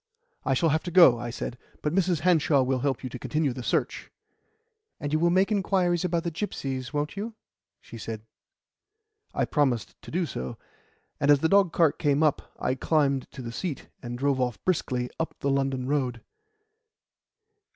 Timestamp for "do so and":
10.09-11.29